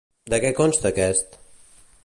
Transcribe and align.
De 0.33 0.39
què 0.45 0.51
consta 0.59 0.89
aquest? 0.91 1.39